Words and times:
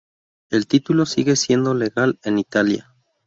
El 0.49 0.65
título 0.65 1.05
sigue 1.05 1.35
siendo 1.35 1.75
legal 1.75 2.17
en 2.23 2.39
Italia. 2.39 2.91